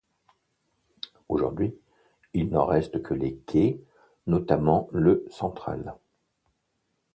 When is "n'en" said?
2.49-2.65